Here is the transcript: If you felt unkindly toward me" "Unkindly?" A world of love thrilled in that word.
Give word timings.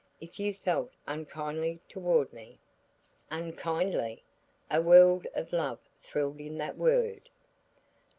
If 0.19 0.39
you 0.39 0.51
felt 0.55 0.91
unkindly 1.05 1.79
toward 1.87 2.33
me" 2.33 2.57
"Unkindly?" 3.29 4.23
A 4.71 4.81
world 4.81 5.27
of 5.35 5.53
love 5.53 5.77
thrilled 6.01 6.39
in 6.41 6.57
that 6.57 6.75
word. 6.75 7.29